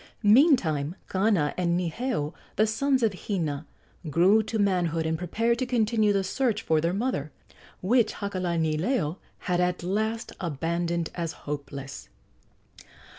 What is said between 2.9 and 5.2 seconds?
of Hina, grew to manhood and